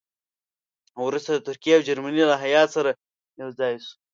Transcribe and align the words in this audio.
وروسته 1.05 1.29
د 1.33 1.39
ترکیې 1.47 1.73
او 1.77 1.85
جرمني 1.87 2.23
له 2.31 2.35
هیات 2.43 2.69
سره 2.75 2.89
یو 3.41 3.49
ځای 3.59 3.73
شو. 3.85 3.93